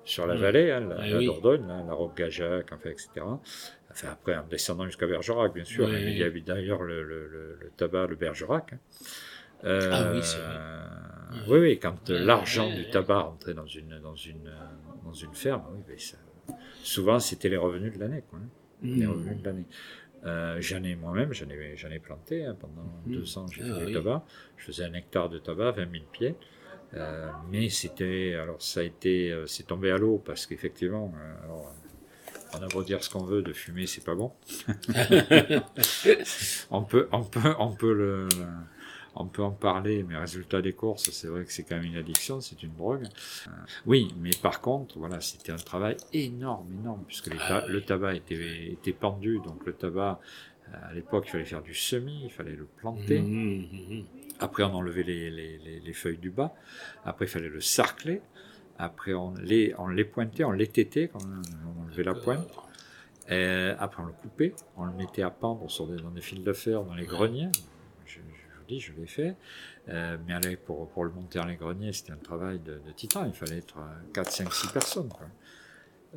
sur 0.09 0.27
la 0.27 0.35
Mm. 0.35 0.39
vallée, 0.39 0.71
hein, 0.71 0.79
la, 0.81 1.07
la 1.07 1.17
oui. 1.19 1.25
Dordogne, 1.25 1.67
là, 1.67 1.83
la 1.87 1.93
Roque-Gajac, 1.93 2.71
enfin, 2.73 2.89
etc. 2.89 3.41
Enfin, 3.91 4.09
après, 4.11 4.35
en 4.37 4.43
descendant 4.47 4.85
jusqu'à 4.85 5.07
Bergerac, 5.07 5.53
bien 5.53 5.65
sûr, 5.65 5.85
Oui, 5.85 5.93
mais 5.93 6.11
il 6.11 6.17
y 6.17 6.23
avait 6.23 6.41
d'ailleurs 6.41 6.83
le, 6.83 7.03
le, 7.03 7.27
le, 7.27 7.57
le 7.61 7.71
tabac, 7.77 8.07
le 8.07 8.15
Bergerac. 8.15 8.73
hein. 8.73 8.79
Euh, 9.65 9.89
Ah 9.91 10.11
oui, 10.13 10.21
c'est 10.23 10.39
vrai. 10.39 10.57
Oui, 11.47 11.59
oui, 11.59 11.79
quand 11.79 12.09
l'argent 12.09 12.69
du 12.73 12.89
tabac 12.89 13.19
rentrait 13.21 13.53
dans 13.53 13.65
une, 13.65 13.99
dans 13.99 14.15
une, 14.15 14.51
dans 15.03 15.13
une 15.13 15.33
ferme, 15.33 15.63
oui, 15.73 15.79
mais 15.87 15.97
ça- 15.97 16.17
souvent 16.83 17.19
c'était 17.19 17.49
les 17.49 17.57
revenus 17.57 17.93
de 17.93 17.99
l'année, 17.99 18.23
quoi. 18.29 18.39
hein 18.39 18.49
les 18.83 19.05
mm. 19.05 19.09
revenus 19.09 19.37
de 19.41 19.45
l'année. 19.45 19.65
Euh, 20.25 20.57
j'en 20.61 20.83
ai 20.83 20.95
moi-même, 20.95 21.33
j'en 21.33 21.49
ai, 21.49 21.77
j'en 21.77 21.91
ai 21.91 21.99
planté 21.99 22.45
hein, 22.45 22.55
pendant 22.59 22.83
Mhm. 23.05 23.13
deux 23.15 23.37
ans, 23.37 23.47
j'ai 23.47 23.61
Ah 23.63 23.79
fait 23.79 23.85
du 23.87 23.93
tabac. 23.93 24.25
Je 24.57 24.65
faisais 24.65 24.85
un 24.85 24.93
hectare 24.93 25.29
de 25.29 25.39
tabac, 25.39 25.71
20 25.71 25.87
000 25.87 26.05
pieds. 26.11 26.35
Euh, 26.95 27.29
mais 27.51 27.69
c'était, 27.69 28.35
alors 28.35 28.61
ça 28.61 28.79
a 28.79 28.83
été, 28.83 29.31
euh, 29.31 29.45
c'est 29.45 29.67
tombé 29.67 29.91
à 29.91 29.97
l'eau 29.97 30.21
parce 30.25 30.45
qu'effectivement, 30.47 31.13
euh, 31.15 31.43
alors, 31.45 31.71
on 32.53 32.63
a 32.63 32.67
beau 32.67 32.83
dire 32.83 33.03
ce 33.03 33.09
qu'on 33.11 33.23
veut, 33.23 33.43
de 33.43 33.53
fumer, 33.53 33.85
c'est 33.85 34.03
pas 34.03 34.15
bon. 34.15 34.31
on 36.71 36.83
peut, 36.83 37.07
on 37.11 37.23
peut, 37.23 37.53
on 37.59 37.71
peut 37.71 37.93
le, 37.93 38.27
on 39.15 39.25
peut 39.27 39.43
en 39.43 39.51
parler, 39.51 40.03
mais 40.03 40.17
résultat 40.17 40.61
des 40.61 40.73
courses, 40.73 41.11
c'est 41.11 41.27
vrai 41.27 41.45
que 41.45 41.51
c'est 41.51 41.63
quand 41.63 41.75
même 41.75 41.85
une 41.85 41.97
addiction, 41.97 42.41
c'est 42.41 42.63
une 42.63 42.73
drogue. 42.73 43.03
Oui, 43.85 44.13
mais 44.19 44.31
par 44.41 44.61
contre, 44.61 44.97
voilà, 44.97 45.21
c'était 45.21 45.51
un 45.51 45.57
travail 45.57 45.97
énorme, 46.13 46.67
énorme, 46.79 47.03
puisque 47.07 47.27
les 47.27 47.37
ta- 47.37 47.63
Ah 47.63 47.67
le 47.67 47.81
tabac 47.81 48.15
était, 48.15 48.71
était 48.71 48.93
pendu, 48.93 49.39
donc 49.45 49.65
le 49.65 49.73
tabac, 49.73 50.19
à 50.73 50.93
l'époque, 50.93 51.25
il 51.27 51.31
fallait 51.31 51.45
faire 51.45 51.61
du 51.63 51.73
semis, 51.75 52.21
il 52.25 52.31
fallait 52.31 52.55
le 52.55 52.65
planter. 52.65 53.19
Mm, 53.19 53.65
mm, 53.65 54.03
Après, 54.39 54.63
on 54.63 54.73
enlevait 54.73 55.03
les, 55.03 55.29
les, 55.29 55.57
les, 55.57 55.79
les 55.79 55.93
feuilles 55.93 56.17
du 56.17 56.29
bas. 56.29 56.53
Après, 57.05 57.25
il 57.25 57.29
fallait 57.29 57.49
le 57.49 57.61
sarcler. 57.61 58.21
Après, 58.77 59.13
on 59.13 59.33
les, 59.35 59.73
on 59.77 59.87
les 59.87 60.05
pointait, 60.05 60.43
on 60.45 60.51
les 60.51 60.67
têtait 60.67 61.09
quand 61.09 61.19
on 61.23 61.81
enlevait 61.83 62.03
la 62.03 62.13
pointe. 62.13 62.47
Et 63.29 63.71
après, 63.77 64.01
on 64.01 64.05
le 64.05 64.13
coupait, 64.13 64.55
on 64.77 64.85
le 64.85 64.93
mettait 64.93 65.21
à 65.21 65.29
pendre 65.29 65.69
sur 65.69 65.85
des, 65.87 65.97
dans 65.97 66.09
des 66.09 66.21
fils 66.21 66.41
de 66.43 66.53
fer, 66.53 66.83
dans 66.83 66.95
les 66.95 67.05
greniers. 67.05 67.49
Je, 68.05 68.15
je 68.19 68.57
vous 68.57 68.65
dis, 68.67 68.79
je 68.79 68.93
l'ai 68.93 69.05
fait. 69.05 69.35
Euh, 69.89 70.17
mais 70.25 70.33
allez, 70.33 70.55
pour, 70.55 70.87
pour 70.89 71.03
le 71.03 71.11
monter 71.11 71.37
dans 71.39 71.45
les 71.45 71.55
greniers, 71.57 71.91
c'était 71.93 72.13
un 72.13 72.17
travail 72.17 72.59
de, 72.59 72.73
de 72.79 72.91
titan. 72.95 73.25
Il 73.25 73.33
fallait 73.33 73.57
être 73.57 73.77
euh, 73.77 74.11
4, 74.13 74.31
5, 74.31 74.53
6 74.53 74.67
personnes. 74.69 75.09
quoi. 75.09 75.27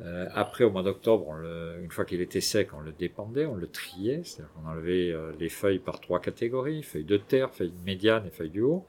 Euh, 0.01 0.27
après, 0.33 0.63
au 0.63 0.71
mois 0.71 0.81
d'octobre, 0.83 1.35
une 1.81 1.91
fois 1.91 2.05
qu'il 2.05 2.21
était 2.21 2.41
sec, 2.41 2.69
on 2.73 2.79
le 2.81 2.91
dépendait, 2.91 3.45
on 3.45 3.55
le 3.55 3.67
triait, 3.67 4.21
c'est-à-dire 4.23 4.51
qu'on 4.53 4.67
enlevait 4.67 5.11
euh, 5.11 5.31
les 5.39 5.49
feuilles 5.49 5.79
par 5.79 6.01
trois 6.01 6.19
catégories, 6.19 6.81
feuilles 6.83 7.03
de 7.03 7.17
terre, 7.17 7.53
feuilles 7.53 7.73
médianes 7.85 8.25
et 8.25 8.31
feuilles 8.31 8.49
du 8.49 8.61
haut. 8.61 8.85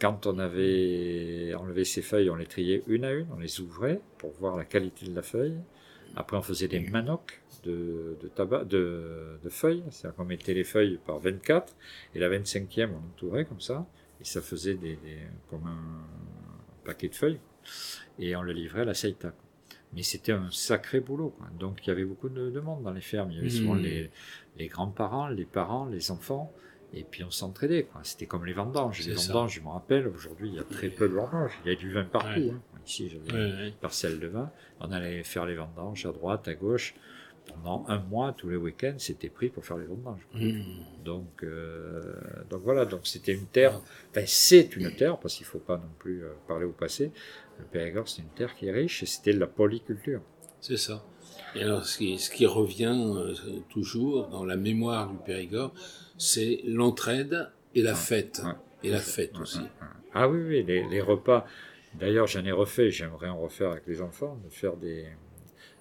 Quand 0.00 0.26
on 0.26 0.38
avait 0.38 1.54
enlevé 1.54 1.84
ces 1.84 2.02
feuilles, 2.02 2.28
on 2.28 2.34
les 2.34 2.46
triait 2.46 2.82
une 2.88 3.04
à 3.04 3.12
une, 3.12 3.26
on 3.34 3.38
les 3.38 3.60
ouvrait 3.60 4.00
pour 4.18 4.32
voir 4.32 4.56
la 4.56 4.64
qualité 4.64 5.06
de 5.06 5.14
la 5.14 5.22
feuille. 5.22 5.56
Après, 6.16 6.36
on 6.36 6.42
faisait 6.42 6.68
des 6.68 6.80
manocs 6.80 7.40
de, 7.64 8.18
tabac, 8.34 8.64
de, 8.64 9.38
feuilles, 9.48 9.84
c'est-à-dire 9.90 10.16
qu'on 10.16 10.24
mettait 10.24 10.54
les 10.54 10.64
feuilles 10.64 10.98
par 11.06 11.20
24, 11.20 11.74
et 12.14 12.18
la 12.18 12.28
25e, 12.28 12.90
on 12.90 12.94
l'entourait 12.96 13.44
comme 13.46 13.60
ça, 13.60 13.86
et 14.20 14.24
ça 14.24 14.42
faisait 14.42 14.74
des, 14.74 14.96
des- 14.96 15.26
comme 15.48 15.66
un 15.66 16.04
paquet 16.84 17.08
de 17.08 17.14
feuilles, 17.14 17.40
et 18.18 18.36
on 18.36 18.42
le 18.42 18.52
livrait 18.52 18.82
à 18.82 18.84
la 18.84 18.94
Seita. 18.94 19.32
Mais 19.94 20.02
c'était 20.02 20.32
un 20.32 20.50
sacré 20.50 21.00
boulot. 21.00 21.34
quoi. 21.36 21.46
Donc 21.58 21.84
il 21.86 21.88
y 21.88 21.90
avait 21.92 22.04
beaucoup 22.04 22.28
de, 22.28 22.50
de 22.50 22.60
monde 22.60 22.82
dans 22.82 22.92
les 22.92 23.00
fermes. 23.02 23.30
Il 23.30 23.36
y 23.36 23.40
avait 23.40 23.50
souvent 23.50 23.74
Mhm. 23.74 23.82
les, 23.82 24.10
les 24.58 24.66
grands-parents, 24.68 25.28
les 25.28 25.44
parents, 25.44 25.86
les 25.86 26.10
enfants. 26.10 26.52
Et 26.94 27.04
puis 27.04 27.24
on 27.24 27.30
s'entraidait. 27.30 27.86
C'était 28.02 28.26
comme 28.26 28.44
les 28.44 28.52
vendanges. 28.52 29.06
Les 29.06 29.16
ça. 29.16 29.32
vendanges, 29.32 29.54
je 29.54 29.60
me 29.60 29.68
rappelle, 29.68 30.06
aujourd'hui 30.08 30.48
il 30.50 30.54
y 30.56 30.58
a 30.58 30.64
très 30.64 30.88
peu 30.88 31.08
de 31.08 31.14
vendanges. 31.14 31.52
Il 31.64 31.72
y 31.72 31.74
a 31.74 31.78
du 31.78 31.90
vin 31.90 32.04
partout. 32.04 32.40
Ouais. 32.40 32.50
hein. 32.54 32.78
Ici 32.86 33.08
j'avais 33.10 33.32
Ouais, 33.60 33.68
une 33.68 33.74
parcelle 33.74 34.18
de 34.18 34.26
vin. 34.26 34.50
On 34.80 34.90
allait 34.92 35.22
faire 35.22 35.46
les 35.46 35.54
vendanges 35.54 36.04
à 36.06 36.12
droite, 36.12 36.48
à 36.48 36.54
gauche. 36.54 36.94
Pendant 37.46 37.84
un 37.88 37.98
mois, 37.98 38.32
tous 38.32 38.48
les 38.50 38.56
week-ends, 38.56 38.94
c'était 38.98 39.28
pris 39.28 39.48
pour 39.48 39.64
faire 39.64 39.76
les 39.76 39.86
vendanges. 39.86 40.20
Mm. 40.32 40.62
Donc, 41.04 41.42
euh, 41.42 42.14
donc 42.48 42.62
voilà, 42.62 42.84
donc 42.84 43.00
c'était 43.04 43.32
une 43.32 43.46
terre, 43.46 43.80
enfin 44.10 44.22
c'est 44.26 44.76
une 44.76 44.94
terre, 44.94 45.18
parce 45.18 45.34
qu'il 45.34 45.44
ne 45.44 45.50
faut 45.50 45.58
pas 45.58 45.76
non 45.76 45.90
plus 45.98 46.22
euh, 46.22 46.28
parler 46.46 46.64
au 46.66 46.70
passé. 46.72 47.10
Le 47.62 47.68
Périgord, 47.68 48.08
c'est 48.08 48.22
une 48.22 48.28
terre 48.28 48.54
qui 48.54 48.66
est 48.66 48.72
riche 48.72 49.02
et 49.02 49.06
c'était 49.06 49.32
de 49.32 49.38
la 49.40 49.46
polyculture. 49.46 50.20
C'est 50.60 50.76
ça. 50.76 51.04
Et 51.54 51.62
alors, 51.62 51.84
ce 51.84 51.96
qui, 51.98 52.18
ce 52.18 52.30
qui 52.30 52.44
revient 52.46 52.94
euh, 53.16 53.34
toujours 53.70 54.28
dans 54.28 54.44
la 54.44 54.56
mémoire 54.56 55.10
du 55.10 55.16
Périgord, 55.18 55.72
c'est 56.18 56.60
l'entraide 56.66 57.50
et 57.74 57.82
la 57.82 57.94
fête. 57.94 58.42
ouais. 58.44 58.52
Et 58.84 58.90
la 58.90 58.98
fête 58.98 59.34
Ouais, 59.36 59.42
aussi. 59.42 59.60
Ah 60.12 60.28
oui, 60.28 60.40
oui, 60.42 60.62
les, 60.64 60.86
les 60.88 61.00
repas. 61.00 61.46
D'ailleurs, 61.94 62.26
j'en 62.26 62.44
ai 62.44 62.52
refait, 62.52 62.90
j'aimerais 62.90 63.28
en 63.28 63.38
refaire 63.40 63.70
avec 63.70 63.86
les 63.86 64.02
enfants, 64.02 64.38
de 64.44 64.50
faire 64.50 64.76
des. 64.76 65.06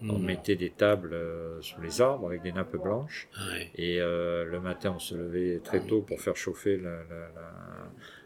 On 0.03 0.17
Mm. 0.17 0.25
mettait 0.25 0.55
des 0.55 0.71
tables 0.71 1.13
euh, 1.13 1.61
sous 1.61 1.79
les 1.79 2.01
arbres 2.01 2.25
avec 2.27 2.41
des 2.41 2.51
nappes 2.51 2.75
blanches. 2.75 3.27
Ouais. 3.51 3.69
Et 3.75 4.01
euh, 4.01 4.45
le 4.45 4.59
matin, 4.59 4.93
on 4.95 4.99
se 4.99 5.13
levait 5.13 5.59
très 5.63 5.79
tôt 5.79 6.01
pour 6.01 6.19
faire 6.19 6.35
chauffer 6.35 6.77
la, 6.77 6.89
la, 7.03 7.29
la, 7.35 7.51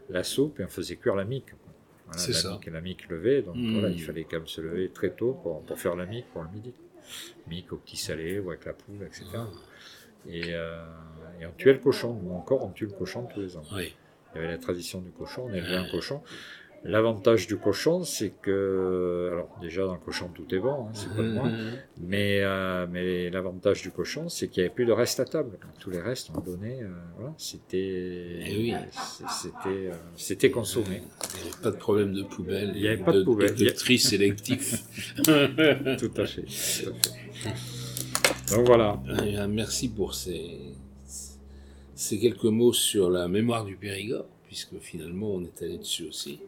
la 0.08 0.22
soupe 0.24 0.58
et 0.60 0.64
on 0.64 0.68
faisait 0.68 0.96
cuire 0.96 1.14
la 1.16 1.24
mique. 1.26 1.50
Voilà, 2.06 2.18
C'est 2.20 2.32
ça. 2.32 2.52
mique, 2.52 2.66
la 2.66 2.80
mique 2.80 3.08
levée, 3.08 3.42
donc 3.42 3.56
Mm. 3.56 3.72
voilà, 3.72 3.88
il 3.88 4.00
fallait 4.02 4.24
quand 4.24 4.36
même 4.38 4.46
se 4.46 4.60
lever 4.60 4.90
très 4.90 5.10
tôt 5.10 5.32
pour, 5.42 5.62
pour 5.64 5.78
faire 5.78 5.96
la 5.96 6.06
mique 6.06 6.26
pour 6.32 6.42
le 6.42 6.48
midi. 6.50 6.72
Mique 7.48 7.72
au 7.72 7.76
petit 7.76 7.96
salé 7.96 8.38
ou 8.38 8.50
avec 8.50 8.64
la 8.64 8.72
poule, 8.72 9.02
etc. 9.04 9.24
Et, 10.28 10.54
euh, 10.54 10.84
et 11.40 11.46
on 11.46 11.52
tuait 11.52 11.72
le 11.74 11.78
cochon. 11.78 12.14
Nous 12.22 12.32
encore, 12.32 12.64
on 12.64 12.70
tue 12.70 12.86
le 12.86 12.92
cochon 12.92 13.26
tous 13.32 13.40
les 13.40 13.56
ans. 13.56 13.62
Oui. 13.74 13.94
Il 14.34 14.38
y 14.40 14.44
avait 14.44 14.52
la 14.52 14.58
tradition 14.58 15.00
du 15.00 15.10
cochon, 15.10 15.46
on 15.48 15.52
élevait 15.54 15.76
un 15.76 15.88
cochon. 15.88 16.20
L'avantage 16.88 17.46
du 17.48 17.56
cochon, 17.56 18.04
c'est 18.04 18.30
que, 18.42 19.30
alors 19.32 19.48
déjà 19.60 19.84
dans 19.86 19.94
le 19.94 19.98
cochon 20.00 20.28
tout 20.32 20.46
est 20.54 20.58
bon, 20.60 20.86
hein, 20.86 20.90
c'est 20.94 21.08
pas 21.14 21.22
de 21.22 21.32
moi, 21.32 21.48
Mhm. 21.48 21.72
mais, 22.00 22.40
euh, 22.42 22.86
mais 22.90 23.28
l'avantage 23.30 23.82
du 23.82 23.90
cochon, 23.90 24.28
c'est 24.28 24.46
qu'il 24.48 24.62
n'y 24.62 24.66
avait 24.66 24.74
plus 24.74 24.86
de 24.86 24.92
reste 24.92 25.18
à 25.18 25.24
table. 25.24 25.58
Tous 25.80 25.90
les 25.90 26.00
restes, 26.00 26.30
on 26.34 26.40
donnait, 26.40 26.80
euh, 26.82 26.88
voilà, 27.16 27.34
c'était, 27.38 28.38
Eh 28.46 28.56
oui. 28.56 28.74
c'était, 29.28 29.68
euh, 29.68 29.92
c'était 30.16 30.50
consommé. 30.50 31.02
Il 31.38 31.42
n'y 31.44 31.50
avait 31.50 31.62
pas 31.62 31.70
de 31.72 31.76
problème 31.76 32.12
de 32.14 32.22
poubelle. 32.22 32.72
Il 32.76 32.82
y 32.82 32.88
avait 32.88 33.02
pas 33.02 33.12
de 33.12 33.24
poubelle. 33.24 33.52
Il 33.56 33.62
y 33.62 33.64
de 33.64 33.70
a- 33.70 33.74
tri 33.74 33.98
sélectif. 33.98 34.84
tout 35.24 35.30
à 35.32 35.46
fait. 35.46 35.98
tout 35.98 36.12
à 36.20 36.26
fait. 36.26 36.44
Donc 38.54 38.66
voilà. 38.66 39.02
Eh 39.24 39.46
merci 39.48 39.88
pour 39.88 40.14
ces, 40.14 40.58
ces 41.96 42.18
quelques 42.20 42.44
mots 42.44 42.72
sur 42.72 43.10
la 43.10 43.26
mémoire 43.26 43.64
du 43.64 43.74
Périgord, 43.76 44.26
puisque 44.46 44.78
finalement 44.78 45.30
on 45.34 45.42
est 45.42 45.62
allé 45.62 45.78
dessus 45.78 46.06
aussi. 46.08 46.38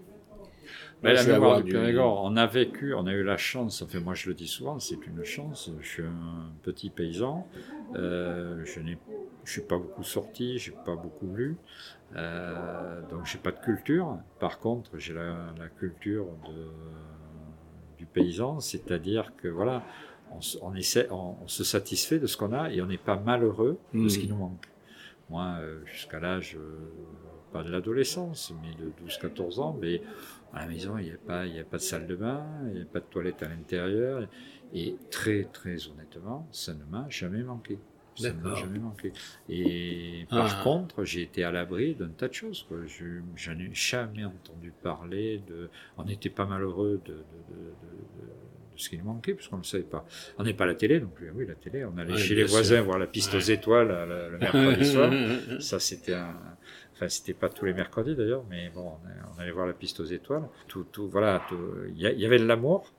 Mais 1.03 1.15
la 1.15 1.23
je 1.23 1.31
mémoire 1.31 1.51
avoir 1.53 1.63
du 1.63 1.73
Périgord, 1.73 2.23
on 2.25 2.37
a 2.37 2.47
vécu, 2.47 2.95
on 2.95 3.07
a 3.07 3.13
eu 3.13 3.23
la 3.23 3.37
chance, 3.37 3.83
enfin 3.83 4.01
moi 4.01 4.15
je 4.15 4.29
le 4.29 4.35
dis 4.35 4.49
souvent, 4.49 4.79
c'est 4.79 5.07
une 5.07 5.25
chance, 5.25 5.71
je 5.81 5.87
suis 5.87 6.03
un 6.03 6.51
petit 6.63 6.91
paysan, 6.91 7.47
euh, 7.95 8.65
je 8.65 8.81
n'ai 8.81 8.99
je 9.45 9.53
suis 9.53 9.63
pas 9.63 9.79
beaucoup 9.79 10.03
sorti, 10.03 10.59
j'ai 10.59 10.75
pas 10.85 10.95
beaucoup 10.95 11.35
lu, 11.35 11.57
euh, 12.17 13.01
donc 13.11 13.25
j'ai 13.25 13.39
pas 13.39 13.51
de 13.51 13.61
culture. 13.61 14.19
Par 14.41 14.59
contre, 14.59 14.99
j'ai 14.99 15.15
la, 15.15 15.55
la 15.59 15.69
culture 15.69 16.27
de, 16.47 16.67
du 17.97 18.05
paysan, 18.05 18.61
c'est-à-dire 18.61 19.33
que 19.41 19.49
voilà, 19.49 19.83
on, 20.61 20.75
essaie, 20.75 21.09
on, 21.11 21.37
on 21.43 21.49
se 21.49 21.65
satisfait 21.65 22.19
de 22.19 22.27
ce 22.27 22.37
qu'on 22.37 22.53
a 22.53 22.71
et 22.71 22.83
on 22.83 22.87
n'est 22.87 22.99
pas 22.99 23.17
malheureux 23.17 23.79
de 23.95 24.09
ce 24.09 24.19
qui 24.19 24.29
nous 24.29 24.37
manque. 24.37 24.67
Moi, 25.31 25.57
euh, 25.61 25.85
jusqu'à 25.87 26.21
l'âge, 26.21 26.57
euh, 26.57 26.79
pas 27.53 27.63
de 27.63 27.71
l'adolescence, 27.71 28.53
mais 28.63 28.75
de 28.83 28.91
12-14 29.07 29.59
ans, 29.61 29.77
mais 29.81 30.01
à 30.53 30.61
la 30.61 30.67
maison, 30.69 30.97
il 30.99 31.05
n'y 31.07 31.11
a, 31.13 31.17
pas- 31.19 31.47
il 31.47 31.55
y 31.55 31.59
a 31.61 31.65
pas 31.65 31.77
de 31.79 31.83
salle 31.83 32.07
de 32.07 32.17
bain, 32.17 32.47
il 32.69 32.75
n'y 32.77 32.83
a 32.83 32.87
pas 32.87 33.01
de 33.01 33.05
toilette 33.07 33.43
à 33.43 33.49
l'intérieur. 33.49 34.27
Et 34.75 34.97
très, 35.11 35.45
très 35.45 35.89
honnêtement, 35.89 36.47
ça 36.53 36.75
ne 36.75 36.85
m'a 36.85 37.07
jamais 37.09 37.43
manqué. 37.43 37.79
Ça 38.17 38.33
ne 38.33 38.41
m'a 38.43 38.55
jamais 38.57 38.81
manqué. 38.81 39.13
Et 39.49 40.27
par 40.29 40.59
Ah. 40.61 40.65
contre, 40.65 41.05
j'ai 41.05 41.23
été 41.23 41.45
à 41.45 41.53
l'abri 41.53 41.95
d'un 41.95 42.09
tas 42.09 42.27
de 42.29 42.33
choses. 42.35 42.65
quoi. 42.69 42.79
Je 42.85 43.21
j'en 43.37 43.53
ai 43.59 43.71
jamais 43.73 44.25
entendu 44.25 44.73
parler. 44.83 45.41
De, 45.47 45.71
on 45.97 46.05
n'était 46.05 46.29
pas 46.29 46.45
malheureux 46.45 47.01
de, 47.05 47.13
de, 47.13 47.15
de, 47.15 47.21
de- 47.55 47.61
de- 47.61 48.18
de 48.18 48.18
ce 48.79 48.89
qui 48.89 48.99
nous 48.99 49.05
manquait, 49.05 49.35
puisqu'on 49.35 49.57
ne 49.57 49.63
le 49.63 49.67
savait 49.67 49.83
pas. 49.85 50.05
On 50.39 50.45
n'est 50.45 50.55
pas 50.55 50.65
à 50.65 50.69
la 50.69 50.75
télé 50.75 51.01
non 51.01 51.09
plus. 51.09 51.31
Oui, 51.35 51.47
la 51.47 51.55
télé, 51.55 51.85
on 51.85 51.97
allait 51.99 52.13
Ouais, 52.13 52.19
chez 52.19 52.35
les 52.35 52.45
voisins 52.45 52.77
sûr. 52.77 52.85
voir 52.85 52.99
la 52.99 53.07
piste 53.07 53.33
Ouais. 53.33 53.39
aux 53.39 53.43
étoiles 53.43 53.91
euh, 53.91 54.29
le, 54.29 54.33
le 54.33 54.39
mercredi 54.39 54.85
soir. 54.93 55.13
Ça, 55.61 55.79
c'était 55.81 56.15
un. 56.15 56.35
Enfin, 56.95 57.09
c'était 57.09 57.35
pas 57.35 57.49
tous 57.49 57.65
les 57.65 57.75
mercredis 57.75 58.17
d'ailleurs, 58.17 58.43
mais 58.51 58.71
bon, 58.75 58.91
on, 59.05 59.37
on 59.37 59.41
allait 59.41 59.53
voir 59.53 59.67
la 59.67 59.73
piste 59.73 60.01
aux 60.01 60.05
étoiles. 60.05 60.43
Tout, 60.67 60.85
tout, 60.91 61.09
voilà, 61.09 61.43
tout- 61.49 61.57
il 61.89 61.97
y, 61.97 62.03
y 62.21 62.27
avait 62.27 62.39
de 62.41 62.45
l'amour 62.47 62.93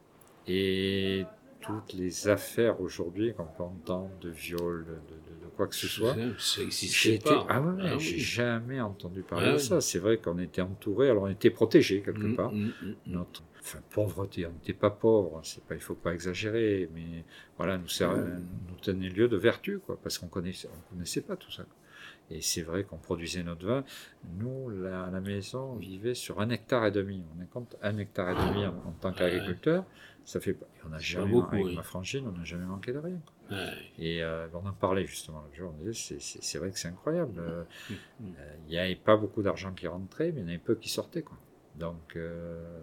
et 0.48 1.26
toutes 1.62 1.94
les 1.94 2.28
affaires 2.28 2.80
aujourd'hui 2.82 3.34
qu'on 3.34 3.46
peut 3.46 3.64
entendre 3.64 4.10
de 4.22 4.30
viol, 4.30 4.86
de, 4.86 4.92
de- 4.92 5.46
de 5.46 5.50
quoi 5.56 5.68
que 5.68 5.76
ce 5.76 5.88
soit. 5.88 6.14
Ça 6.14 6.20
J'ai 6.56 6.62
n'existait 6.64 7.16
été- 7.16 7.30
pas. 7.30 7.46
ah 7.50 7.62
ouais, 7.62 7.82
Ah 7.84 7.98
j'ai 7.98 8.14
oui. 8.16 8.20
jamais 8.20 8.80
entendu 8.82 9.22
parler 9.22 9.48
Ah 9.48 9.52
de 9.52 9.58
oui. 9.58 9.64
ça. 9.64 9.82
C'est 9.82 10.00
vrai 10.00 10.18
qu'on 10.18 10.38
était 10.40 10.62
entouré, 10.62 11.10
alors 11.10 11.24
on 11.24 11.28
était 11.30 11.50
protégé 11.50 12.02
quelque 12.02 12.28
Mm, 12.28 12.36
part. 12.36 12.52
mm, 12.54 12.66
mm. 12.82 12.96
Notre 13.08 13.44
enfin, 13.60 13.80
pauvreté, 13.90 14.46
on 14.46 14.52
n'était 14.52 14.74
pas 14.74 14.90
pauvre, 14.90 15.42
c'est 15.44 15.64
pas, 15.66 15.76
il 15.76 15.82
faut 15.82 15.96
pas 15.96 16.14
exagérer, 16.14 16.90
mais 16.96 17.24
voilà, 17.58 17.78
nous, 17.78 17.88
nous 18.08 18.76
tenait 18.82 19.10
lieu 19.10 19.28
de 19.28 19.38
vertu, 19.38 19.80
quoi, 19.80 20.00
parce 20.02 20.18
qu'on 20.18 20.28
connaissait, 20.28 20.70
on 20.74 20.94
connaissait 20.96 21.22
pas 21.22 21.36
tout 21.36 21.52
ça. 21.52 21.66
Et 22.32 22.42
c'est 22.42 22.62
vrai 22.62 22.84
qu'on 22.84 22.98
produisait 22.98 23.42
notre 23.44 23.66
vin. 23.66 23.84
Nous, 24.38 24.70
la, 24.70 25.06
à 25.06 25.10
la 25.12 25.20
maison, 25.20 25.72
on 25.74 25.76
vivait 25.76 26.14
sur 26.14 26.40
un 26.40 26.50
hectare 26.52 26.86
et 26.86 26.92
demi. 26.92 27.24
On 27.42 27.46
compte 27.48 27.76
un 27.82 27.98
hectare 27.98 28.30
et 28.30 28.50
demi 28.54 28.66
en, 28.68 28.70
en 28.88 28.92
tant 29.02 29.12
qu'agriculteur. 29.12 29.84
Ça 30.30 30.40
fait 30.40 30.56
on 30.86 30.90
n'a 30.90 31.00
jamais, 31.00 31.32
beaucoup, 31.32 31.56
avec 31.56 31.66
oui. 31.66 31.76
ma 31.76 31.82
frangine, 31.82 32.28
on 32.28 32.38
n'a 32.38 32.44
jamais 32.44 32.66
manqué 32.66 32.94
de 32.94 33.00
rien. 33.00 33.20
Ouais. 33.50 33.74
Et 33.98 34.22
euh, 34.22 34.48
on 34.54 34.64
en 34.68 34.74
parlait 34.74 35.04
justement 35.08 35.42
l'autre 35.42 35.56
jour. 35.56 35.74
On 35.76 35.84
disait, 35.84 36.20
c'est- 36.20 36.58
vrai 36.60 36.70
que 36.70 36.78
c'est 36.78 36.88
incroyable. 36.88 37.34
Euh, 37.40 37.64
Mm. 38.20 38.26
euh, 38.38 38.56
Il 38.68 38.70
n'y 38.70 38.78
avait 38.78 38.96
pas 38.96 39.18
beaucoup 39.18 39.42
d'argent 39.42 39.74
qui 39.74 39.88
rentrait, 39.88 40.32
mais 40.32 40.42
il 40.42 40.44
y 40.44 40.46
en 40.46 40.50
avait 40.50 40.60
peu 40.60 40.76
qui 40.76 40.88
sortait. 40.90 41.24
Quoi. 41.24 41.36
Donc, 41.76 42.16
euh, 42.16 42.80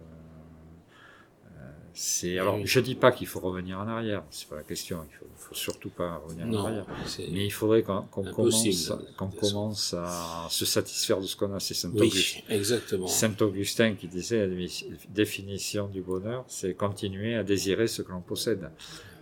c'est. 1.93 2.37
Alors, 2.37 2.59
je 2.63 2.79
dis 2.79 2.95
pas 2.95 3.11
qu'il 3.11 3.27
faut 3.27 3.39
revenir 3.39 3.79
en 3.79 3.87
arrière. 3.87 4.23
C'est 4.29 4.47
pas 4.47 4.55
la 4.57 4.63
question. 4.63 4.99
Il 5.09 5.15
faut, 5.15 5.25
faut 5.35 5.55
surtout 5.55 5.89
pas 5.89 6.17
revenir 6.17 6.47
en 6.47 6.65
arrière. 6.65 6.85
Mais 7.31 7.45
il 7.45 7.49
faudrait 7.51 7.81
qu'on 7.83 8.01
commence, 8.03 8.91
qu'on 9.17 9.29
commence 9.29 9.93
à 9.97 10.47
se 10.49 10.65
satisfaire 10.65 11.19
de 11.19 11.25
ce 11.25 11.35
qu'on 11.35 11.53
a. 11.53 11.59
C'est 11.59 11.73
Saint 11.73 11.89
oui, 11.93 12.07
Augustin. 12.07 12.39
exactement. 12.49 13.07
Saint 13.07 13.35
Augustin 13.41 13.93
qui 13.95 14.07
disait 14.07 14.45
la 14.45 14.47
dé- 14.55 14.69
définition 15.09 15.87
du 15.87 16.01
bonheur, 16.01 16.43
c'est 16.47 16.73
continuer 16.75 17.35
à 17.35 17.43
désirer 17.43 17.87
ce 17.87 18.01
que 18.01 18.11
l'on 18.11 18.21
possède. 18.21 18.69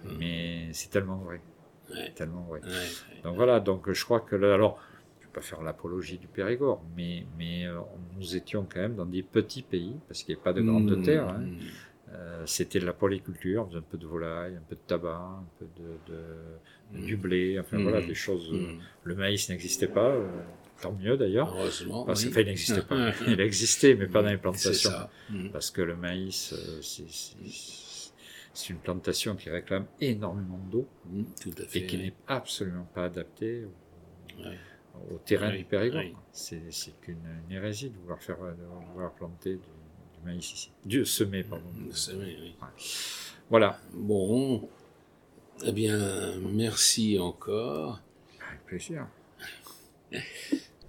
Mm. 0.03 0.09
Mais 0.19 0.69
c'est 0.73 0.89
tellement 0.89 1.17
vrai, 1.17 1.41
Ouais. 1.91 2.11
tellement 2.15 2.43
vrai. 2.49 2.59
Ouais, 2.61 2.67
ouais. 2.69 3.21
Donc 3.23 3.35
voilà, 3.35 3.59
donc 3.59 3.91
je 3.91 4.03
crois 4.05 4.19
que 4.19 4.35
alors, 4.35 4.79
je 5.21 5.25
vais 5.27 5.31
pas 5.33 5.41
faire 5.41 5.61
l'apologie 5.61 6.17
du 6.17 6.27
Périgord, 6.27 6.81
mais, 6.95 7.25
mais 7.37 7.65
euh, 7.65 7.79
nous 8.17 8.35
étions 8.35 8.67
quand 8.71 8.81
même 8.81 8.95
dans 8.95 9.05
des 9.05 9.23
petits 9.23 9.61
pays, 9.63 9.95
parce 10.07 10.23
qu'il 10.23 10.35
n'y 10.35 10.41
a 10.41 10.43
pas 10.43 10.53
de 10.53 10.61
grandes 10.61 10.97
Mm, 10.99 11.03
terres. 11.03 11.29
hein. 11.29 11.41
Mm. 12.15 12.19
Euh, 12.19 12.45
C'était 12.45 12.79
de 12.79 12.85
la 12.85 12.93
polyculture, 12.93 13.69
un 13.73 13.81
peu 13.81 13.97
de 13.97 14.05
volaille, 14.07 14.55
un 14.55 14.61
peu 14.69 14.75
de 14.75 14.81
tabac, 14.87 15.17
un 15.17 15.45
peu 15.59 15.65
de, 15.75 16.13
de- 16.13 16.99
Mm. 16.99 17.05
du 17.05 17.17
blé, 17.17 17.59
enfin 17.59 17.77
Mm. 17.79 17.83
voilà, 17.83 18.01
des 18.01 18.13
choses. 18.13 18.51
euh, 18.53 18.57
Mm. 18.73 18.79
Le 19.03 19.15
maïs 19.15 19.49
n'existait 19.49 19.87
pas, 19.87 20.09
euh, 20.11 20.27
tant 20.81 20.91
mieux 20.93 21.17
d'ailleurs. 21.17 21.51
Heureusement. 21.55 22.05
Parce 22.05 22.23
oui. 22.23 22.29
enfin, 22.29 22.41
il 22.41 22.47
n'existait 22.47 22.81
pas. 22.83 23.11
Il 23.27 23.39
existait, 23.41 23.95
mais 23.95 24.07
pas 24.07 24.21
dans 24.21 24.29
les 24.29 24.37
plantations. 24.37 24.91
Mm. 25.29 25.49
Parce 25.49 25.71
que 25.71 25.81
le 25.81 25.95
maïs, 25.95 26.53
c'est- 26.81 28.69
une 28.69 28.77
plantation 28.77 29.35
qui 29.35 29.49
réclame 29.49 29.85
énormément 29.99 30.59
d'eau 30.71 30.87
Mm, 31.09 31.23
et 31.73 31.85
qui 31.87 31.97
n'est 31.97 32.13
absolument 32.27 32.87
pas 32.93 33.05
adaptée 33.05 33.65
au- 33.65 34.41
Ouais. 34.43 34.57
au 35.11 35.17
terrain 35.17 35.51
du 35.55 35.63
Périgord. 35.65 36.03
C'est 36.31 36.61
qu'une 37.01 37.17
une 37.49 37.55
hérésie 37.55 37.89
de 37.89 37.97
vouloir 37.97 38.21
faire 38.21 38.37
de 38.37 38.63
vouloir 38.93 39.11
planter 39.13 39.55
du 39.55 39.59
maïs 40.25 40.51
ici. 40.53 40.71
Dieu 40.83 41.05
semer, 41.05 41.43
pardon. 41.43 41.65
Voilà. 43.49 43.79
Bon, 43.93 44.67
eh 45.63 45.71
bien, 45.71 46.35
merci 46.41 47.17
encore. 47.19 48.01
Avec 48.47 48.65
plaisir. 48.65 49.07